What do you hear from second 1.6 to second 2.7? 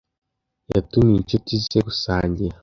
ze gusangira.